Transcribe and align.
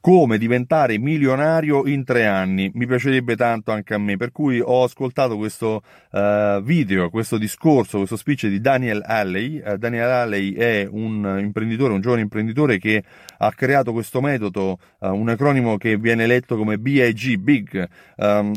come 0.00 0.38
diventare 0.38 0.98
milionario 0.98 1.86
in 1.86 2.04
tre 2.04 2.26
anni. 2.26 2.70
Mi 2.74 2.86
piacerebbe 2.86 3.36
tanto 3.36 3.70
anche 3.70 3.94
a 3.94 3.98
me, 3.98 4.16
per 4.16 4.32
cui 4.32 4.60
ho 4.60 4.84
ascoltato 4.84 5.36
questo 5.36 5.82
uh, 6.12 6.60
video, 6.62 7.10
questo 7.10 7.36
discorso, 7.36 7.98
questo 7.98 8.16
speech 8.16 8.46
di 8.46 8.60
Daniel 8.60 9.02
Alley. 9.04 9.62
Uh, 9.64 9.76
Daniel 9.76 10.08
Alley 10.08 10.54
è 10.54 10.88
un 10.90 11.38
imprenditore, 11.40 11.92
un 11.92 12.00
giovane 12.00 12.22
imprenditore 12.22 12.78
che 12.78 13.04
ha 13.38 13.52
creato 13.52 13.92
questo 13.92 14.20
metodo, 14.20 14.78
uh, 15.00 15.08
un 15.08 15.28
acronimo 15.28 15.76
che 15.76 15.96
viene 15.96 16.26
letto 16.26 16.56
come 16.56 16.78
BIG, 16.78 17.36
Big, 17.36 17.88
um, 18.16 18.52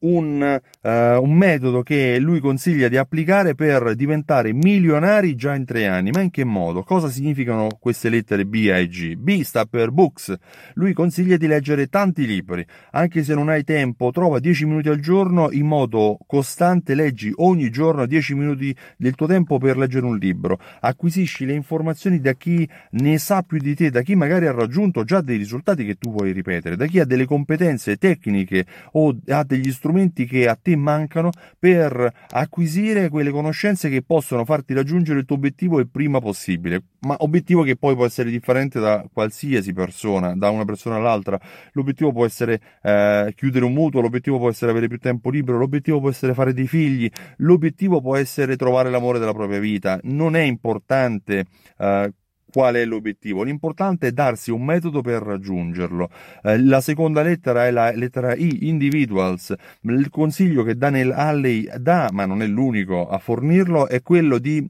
un, 0.00 0.60
uh, 0.82 0.88
un, 0.88 1.34
metodo 1.34 1.82
che 1.82 2.18
lui 2.18 2.40
consiglia 2.40 2.88
di 2.88 2.96
applicare 2.96 3.54
per 3.54 3.94
diventare 3.94 4.52
milionari 4.52 5.34
già 5.34 5.54
in 5.54 5.64
tre 5.64 5.86
anni. 5.86 6.10
Ma 6.10 6.20
in 6.20 6.30
che 6.30 6.44
modo? 6.44 6.82
Cosa 6.82 7.08
significano 7.08 7.68
queste 7.78 8.08
lettere 8.08 8.46
B 8.46 8.68
e 8.70 8.86
G? 8.88 9.16
B 9.16 9.42
sta 9.42 9.64
per 9.64 9.90
books. 9.90 10.34
Lui 10.74 10.92
consiglia 10.92 11.36
di 11.36 11.46
leggere 11.46 11.88
tanti 11.88 12.26
libri. 12.26 12.64
Anche 12.92 13.22
se 13.22 13.34
non 13.34 13.48
hai 13.48 13.64
tempo, 13.64 14.10
trova 14.10 14.38
10 14.38 14.66
minuti 14.66 14.88
al 14.88 15.00
giorno 15.00 15.50
in 15.50 15.66
modo 15.66 16.18
costante, 16.26 16.94
leggi 16.94 17.32
ogni 17.36 17.70
giorno 17.70 18.06
10 18.06 18.34
minuti 18.34 18.74
del 18.96 19.14
tuo 19.14 19.26
tempo 19.26 19.58
per 19.58 19.76
leggere 19.76 20.06
un 20.06 20.16
libro. 20.16 20.58
Acquisisci 20.80 21.44
le 21.44 21.54
informazioni 21.54 22.20
da 22.20 22.32
chi 22.34 22.68
ne 22.92 23.18
sa 23.18 23.42
più 23.42 23.58
di 23.58 23.74
te, 23.74 23.90
da 23.90 24.02
chi 24.02 24.14
magari 24.14 24.46
ha 24.46 24.52
raggiunto 24.52 25.04
già 25.04 25.20
dei 25.20 25.36
risultati 25.36 25.84
che 25.84 25.96
tu 25.96 26.10
vuoi 26.10 26.32
ripetere, 26.32 26.76
da 26.76 26.86
chi 26.86 27.00
ha 27.00 27.04
delle 27.04 27.26
competenze 27.26 27.96
tecniche 27.96 28.64
o 28.92 29.16
ha 29.28 29.44
degli 29.44 29.70
strumenti 29.70 29.89
strumenti 29.90 30.24
che 30.24 30.48
a 30.48 30.54
te 30.54 30.76
mancano 30.76 31.30
per 31.58 32.12
acquisire 32.30 33.08
quelle 33.08 33.30
conoscenze 33.30 33.88
che 33.90 34.02
possono 34.02 34.44
farti 34.44 34.72
raggiungere 34.72 35.18
il 35.18 35.24
tuo 35.24 35.36
obiettivo 35.36 35.80
il 35.80 35.88
prima 35.88 36.20
possibile, 36.20 36.82
ma 37.00 37.16
obiettivo 37.18 37.62
che 37.62 37.76
poi 37.76 37.96
può 37.96 38.06
essere 38.06 38.30
differente 38.30 38.78
da 38.78 39.04
qualsiasi 39.12 39.72
persona, 39.72 40.34
da 40.36 40.50
una 40.50 40.64
persona 40.64 40.96
all'altra. 40.96 41.38
L'obiettivo 41.72 42.12
può 42.12 42.24
essere 42.24 42.60
eh, 42.82 43.32
chiudere 43.34 43.64
un 43.64 43.72
mutuo, 43.72 44.00
l'obiettivo 44.00 44.38
può 44.38 44.48
essere 44.48 44.70
avere 44.70 44.86
più 44.86 44.98
tempo 44.98 45.28
libero, 45.28 45.58
l'obiettivo 45.58 45.98
può 45.98 46.08
essere 46.08 46.32
fare 46.34 46.52
dei 46.52 46.68
figli, 46.68 47.10
l'obiettivo 47.38 48.00
può 48.00 48.16
essere 48.16 48.56
trovare 48.56 48.90
l'amore 48.90 49.18
della 49.18 49.34
propria 49.34 49.58
vita. 49.58 49.98
Non 50.04 50.36
è 50.36 50.42
importante 50.42 51.46
eh, 51.78 52.12
qual 52.50 52.74
è 52.74 52.84
l'obiettivo. 52.84 53.42
L'importante 53.42 54.08
è 54.08 54.12
darsi 54.12 54.50
un 54.50 54.64
metodo 54.64 55.00
per 55.00 55.22
raggiungerlo. 55.22 56.08
Eh, 56.42 56.62
la 56.62 56.80
seconda 56.80 57.22
lettera 57.22 57.66
è 57.66 57.70
la 57.70 57.92
lettera 57.92 58.34
I, 58.34 58.68
individuals. 58.68 59.54
Il 59.82 60.10
consiglio 60.10 60.62
che 60.62 60.76
Daniel 60.76 61.12
Alley 61.12 61.68
dà, 61.78 62.08
ma 62.12 62.26
non 62.26 62.42
è 62.42 62.46
l'unico 62.46 63.08
a 63.08 63.18
fornirlo, 63.18 63.88
è 63.88 64.02
quello 64.02 64.38
di 64.38 64.68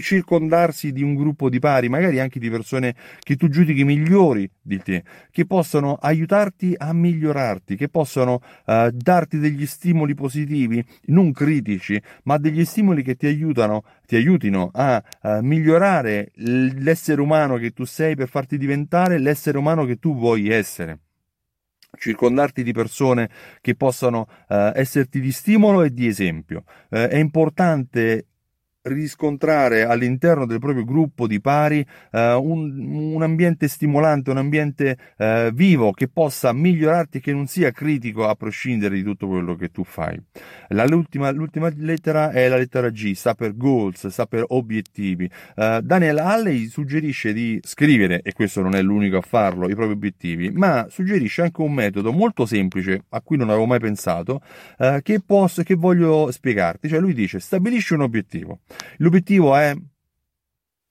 circondarsi 0.00 0.92
di 0.92 1.02
un 1.02 1.14
gruppo 1.14 1.48
di 1.48 1.58
pari, 1.58 1.88
magari 1.88 2.20
anche 2.20 2.38
di 2.38 2.50
persone 2.50 2.94
che 3.20 3.36
tu 3.36 3.48
giudichi 3.48 3.84
migliori 3.84 4.48
di 4.60 4.78
te, 4.82 5.04
che 5.30 5.46
possano 5.46 5.94
aiutarti 5.94 6.74
a 6.76 6.92
migliorarti, 6.92 7.76
che 7.76 7.88
possano 7.88 8.40
uh, 8.66 8.90
darti 8.90 9.38
degli 9.38 9.66
stimoli 9.66 10.14
positivi, 10.14 10.84
non 11.06 11.32
critici, 11.32 12.00
ma 12.24 12.36
degli 12.38 12.64
stimoli 12.64 13.02
che 13.02 13.16
ti 13.16 13.26
aiutano, 13.26 13.84
ti 14.06 14.16
aiutino 14.16 14.70
a 14.72 15.02
uh, 15.22 15.38
migliorare 15.40 16.32
l'essere 16.34 17.20
umano 17.20 17.56
che 17.56 17.70
tu 17.70 17.84
sei 17.84 18.14
per 18.14 18.28
farti 18.28 18.58
diventare 18.58 19.18
l'essere 19.18 19.58
umano 19.58 19.84
che 19.84 19.96
tu 19.96 20.16
vuoi 20.16 20.48
essere 20.48 21.00
circondarti 21.98 22.62
di 22.62 22.72
persone 22.72 23.30
che 23.60 23.74
possano 23.74 24.28
uh, 24.48 24.72
esserti 24.74 25.20
di 25.20 25.32
stimolo 25.32 25.82
e 25.82 25.92
di 25.92 26.06
esempio. 26.06 26.64
Uh, 26.90 26.96
è 26.96 27.16
importante 27.16 28.26
riscontrare 28.86 29.84
all'interno 29.84 30.46
del 30.46 30.58
proprio 30.58 30.84
gruppo 30.84 31.26
di 31.26 31.40
pari 31.40 31.84
eh, 32.12 32.32
un, 32.34 33.12
un, 33.14 33.22
ambiente 33.22 33.68
stimolante, 33.68 34.30
un 34.30 34.38
ambiente 34.38 34.96
eh, 35.16 35.50
vivo 35.52 35.92
che 35.92 36.08
possa 36.08 36.52
migliorarti 36.52 37.20
che 37.20 37.32
non 37.32 37.46
sia 37.46 37.70
critico 37.70 38.26
a 38.26 38.34
prescindere 38.34 38.94
di 38.94 39.02
tutto 39.02 39.26
quello 39.26 39.54
che 39.54 39.70
tu 39.70 39.84
fai. 39.84 40.20
La, 40.68 40.86
l'ultima, 40.86 41.30
l'ultima, 41.30 41.70
lettera 41.76 42.30
è 42.30 42.48
la 42.48 42.56
lettera 42.56 42.90
G, 42.90 43.12
sta 43.12 43.34
per 43.34 43.56
goals, 43.56 44.06
sta 44.06 44.26
per 44.26 44.44
obiettivi. 44.48 45.28
Eh, 45.54 45.80
Daniel 45.82 46.18
Halley 46.18 46.66
suggerisce 46.66 47.32
di 47.32 47.58
scrivere, 47.62 48.20
e 48.22 48.32
questo 48.32 48.62
non 48.62 48.74
è 48.74 48.82
l'unico 48.82 49.16
a 49.18 49.22
farlo, 49.22 49.68
i 49.68 49.74
propri 49.74 49.92
obiettivi, 49.92 50.50
ma 50.50 50.86
suggerisce 50.88 51.42
anche 51.42 51.60
un 51.60 51.72
metodo 51.72 52.12
molto 52.12 52.46
semplice 52.46 53.04
a 53.10 53.20
cui 53.20 53.36
non 53.36 53.48
avevo 53.48 53.66
mai 53.66 53.80
pensato, 53.80 54.40
eh, 54.78 55.00
che, 55.02 55.20
posso, 55.24 55.62
che 55.62 55.74
voglio 55.74 56.30
spiegarti. 56.30 56.88
Cioè 56.88 57.00
lui 57.00 57.14
dice 57.14 57.40
stabilisci 57.40 57.94
un 57.94 58.02
obiettivo. 58.02 58.60
L'obiettivo 58.98 59.56
è 59.56 59.74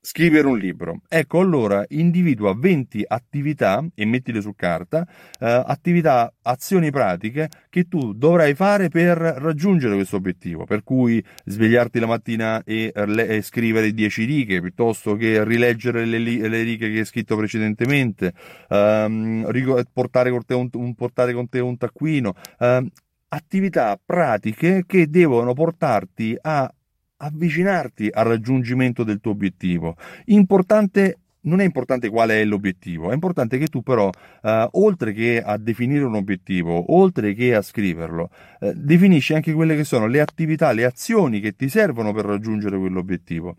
scrivere 0.06 0.47
un 0.47 0.57
libro. 0.57 1.01
Ecco, 1.09 1.40
allora 1.40 1.84
individua 1.90 2.53
20 2.56 3.03
attività 3.07 3.84
e 3.96 4.06
mettile 4.06 4.40
su 4.40 4.53
carta, 4.56 5.06
eh, 5.40 5.63
attività, 5.66 6.31
azioni 6.44 6.91
pratiche 6.91 7.50
che 7.69 7.88
tu 7.88 8.13
dovrai 8.13 8.53
fare 8.53 8.88
per 8.88 9.18
raggiungere 9.18 9.96
questo 9.96 10.18
obiettivo. 10.18 10.63
Per 10.63 10.84
cui 10.84 11.23
svegliarti 11.46 12.00
la 12.00 12.06
mattina 12.06 12.63
e, 12.63 12.91
le, 12.94 13.28
e 13.28 13.41
scrivere 13.41 13.91
10 13.91 14.23
righe 14.25 14.62
piuttosto 14.62 15.16
che 15.16 15.44
rileggere 15.44 16.06
le, 16.06 16.19
le, 16.19 16.62
righe 16.62 16.91
che 16.91 17.00
hai 17.00 17.06
scritto 17.06 17.35
precedentemente, 17.35 18.34
ehm, 18.69 19.50
portare, 19.91 20.29
con 20.29 20.46
te 20.46 20.53
un, 20.53 20.69
un, 20.73 20.94
portare 20.94 21.34
con 21.34 21.50
te 21.50 21.59
un 21.59 21.78
taccuino. 21.78 22.34
Ehm, 22.59 22.90
attività 23.29 24.00
pratiche 24.03 24.84
che 24.85 25.09
devono 25.09 25.53
portarti 25.53 26.38
a 26.40 26.72
avvicinarti 27.17 28.09
al 28.11 28.25
raggiungimento 28.25 29.03
del 29.03 29.19
tuo 29.19 29.31
obiettivo. 29.31 29.95
Importante 30.25 31.19
non 31.45 31.59
è 31.59 31.63
importante 31.63 32.09
qual 32.09 32.29
è 32.29 32.43
l'obiettivo, 32.43 33.11
è 33.11 33.13
importante 33.13 33.57
che 33.57 33.67
tu 33.67 33.83
però, 33.83 34.09
eh, 34.41 34.67
oltre 34.71 35.13
che 35.13 35.41
a 35.41 35.57
definire 35.57 36.03
un 36.03 36.15
obiettivo, 36.15 36.93
oltre 36.95 37.33
che 37.33 37.53
a 37.53 37.61
scriverlo, 37.61 38.29
eh, 38.59 38.73
definisci 38.75 39.33
anche 39.33 39.53
quelle 39.53 39.75
che 39.75 39.83
sono 39.83 40.07
le 40.07 40.21
attività, 40.21 40.71
le 40.71 40.85
azioni 40.85 41.39
che 41.39 41.55
ti 41.55 41.69
servono 41.69 42.13
per 42.13 42.25
raggiungere 42.25 42.77
quell'obiettivo 42.77 43.57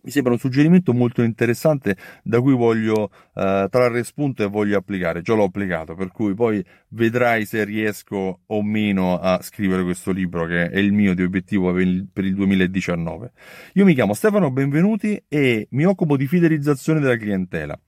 mi 0.00 0.10
sembra 0.10 0.32
un 0.32 0.38
suggerimento 0.38 0.92
molto 0.94 1.22
interessante 1.22 1.96
da 2.22 2.40
cui 2.40 2.54
voglio 2.54 3.04
uh, 3.04 3.68
trarre 3.68 4.04
spunto 4.04 4.44
e 4.44 4.46
voglio 4.46 4.78
applicare. 4.78 5.22
Già 5.22 5.34
l'ho 5.34 5.44
applicato, 5.44 5.94
per 5.94 6.12
cui 6.12 6.34
poi 6.34 6.64
vedrai 6.90 7.44
se 7.44 7.64
riesco 7.64 8.40
o 8.46 8.62
meno 8.62 9.18
a 9.18 9.40
scrivere 9.42 9.82
questo 9.82 10.12
libro 10.12 10.46
che 10.46 10.70
è 10.70 10.78
il 10.78 10.92
mio 10.92 11.14
di 11.14 11.22
obiettivo 11.22 11.72
per 11.72 12.24
il 12.24 12.34
2019. 12.34 13.32
Io 13.74 13.84
mi 13.84 13.94
chiamo 13.94 14.14
Stefano 14.14 14.50
Benvenuti 14.50 15.22
e 15.28 15.66
mi 15.70 15.84
occupo 15.84 16.16
di 16.16 16.26
fidelizzazione 16.26 17.00
della 17.00 17.16
clientela. 17.16 17.78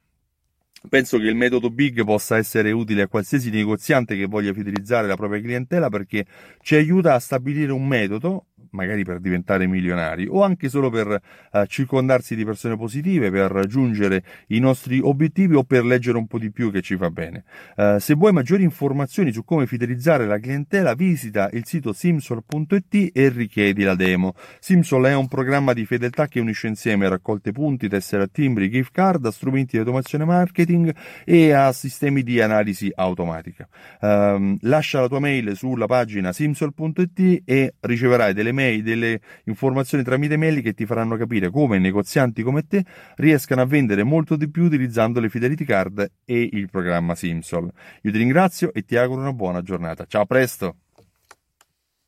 Penso 0.88 1.18
che 1.18 1.26
il 1.26 1.36
metodo 1.36 1.68
Big 1.68 2.02
possa 2.04 2.38
essere 2.38 2.72
utile 2.72 3.02
a 3.02 3.06
qualsiasi 3.06 3.50
negoziante 3.50 4.16
che 4.16 4.24
voglia 4.24 4.54
fidelizzare 4.54 5.06
la 5.06 5.14
propria 5.14 5.40
clientela 5.40 5.90
perché 5.90 6.24
ci 6.62 6.74
aiuta 6.74 7.12
a 7.12 7.18
stabilire 7.18 7.70
un 7.70 7.86
metodo 7.86 8.46
magari 8.70 9.04
per 9.04 9.20
diventare 9.20 9.66
milionari 9.66 10.26
o 10.28 10.42
anche 10.42 10.68
solo 10.68 10.90
per 10.90 11.20
uh, 11.52 11.64
circondarsi 11.66 12.36
di 12.36 12.44
persone 12.44 12.76
positive, 12.76 13.30
per 13.30 13.50
raggiungere 13.50 14.22
i 14.48 14.58
nostri 14.58 15.00
obiettivi 15.00 15.54
o 15.54 15.64
per 15.64 15.84
leggere 15.84 16.18
un 16.18 16.26
po' 16.26 16.38
di 16.38 16.50
più 16.50 16.70
che 16.70 16.80
ci 16.80 16.96
fa 16.96 17.10
bene. 17.10 17.44
Uh, 17.76 17.98
se 17.98 18.14
vuoi 18.14 18.32
maggiori 18.32 18.62
informazioni 18.62 19.32
su 19.32 19.44
come 19.44 19.66
fidelizzare 19.66 20.26
la 20.26 20.38
clientela, 20.38 20.94
visita 20.94 21.48
il 21.52 21.66
sito 21.66 21.92
simsol.it 21.92 23.10
e 23.12 23.28
richiedi 23.28 23.82
la 23.82 23.94
demo. 23.94 24.34
Simsol 24.58 25.06
è 25.06 25.14
un 25.14 25.28
programma 25.28 25.72
di 25.72 25.84
fedeltà 25.84 26.26
che 26.28 26.40
unisce 26.40 26.68
insieme 26.68 27.08
raccolte 27.08 27.52
punti, 27.52 27.88
tessere 27.88 28.24
a 28.24 28.28
timbri, 28.30 28.70
gift 28.70 28.92
card, 28.92 29.28
strumenti 29.28 29.72
di 29.72 29.78
automazione 29.78 30.24
marketing 30.24 30.94
e 31.24 31.52
a 31.52 31.72
sistemi 31.72 32.22
di 32.22 32.40
analisi 32.40 32.90
automatica. 32.94 33.68
Uh, 34.00 34.56
lascia 34.62 35.00
la 35.00 35.08
tua 35.08 35.20
mail 35.20 35.56
sulla 35.56 35.86
pagina 35.86 36.32
simsol.it 36.32 37.42
e 37.44 37.74
riceverai 37.80 38.32
delle 38.32 38.52
mail 38.52 38.59
mail, 38.60 38.82
delle 38.82 39.20
informazioni 39.44 40.04
tramite 40.04 40.36
mail 40.36 40.60
che 40.62 40.74
ti 40.74 40.84
faranno 40.84 41.16
capire 41.16 41.50
come 41.50 41.78
negozianti 41.78 42.42
come 42.42 42.66
te 42.66 42.84
riescano 43.16 43.62
a 43.62 43.66
vendere 43.66 44.02
molto 44.02 44.36
di 44.36 44.50
più 44.50 44.64
utilizzando 44.64 45.20
le 45.20 45.28
Fidelity 45.28 45.64
Card 45.64 46.10
e 46.24 46.48
il 46.52 46.68
programma 46.68 47.14
Simsol. 47.14 47.70
Io 48.02 48.12
ti 48.12 48.18
ringrazio 48.18 48.72
e 48.72 48.84
ti 48.84 48.96
auguro 48.96 49.20
una 49.20 49.32
buona 49.32 49.62
giornata. 49.62 50.04
Ciao, 50.06 50.22
a 50.22 50.26
presto! 50.26 50.76